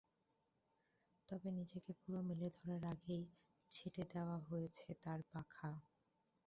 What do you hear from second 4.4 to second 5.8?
হয়েছে তাঁর পাখা।